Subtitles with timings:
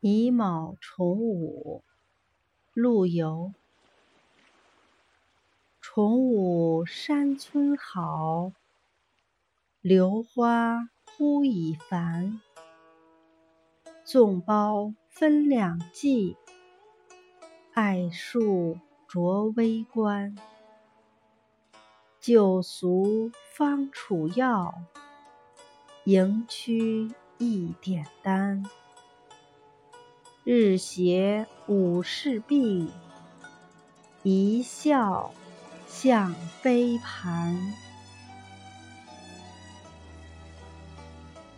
[0.00, 1.82] 乙卯重五，
[2.74, 3.54] 陆游。
[5.80, 8.52] 重五山村好，
[9.80, 12.42] 榴花忽已繁。
[14.04, 16.36] 粽包分两季，
[17.72, 18.78] 艾树
[19.08, 20.36] 着微冠。
[22.20, 24.74] 酒俗方楚药，
[26.04, 28.62] 营区一点丹。
[30.48, 32.88] 日斜五事毕，
[34.22, 35.34] 一笑
[35.88, 36.32] 向
[36.62, 37.74] 飞盘。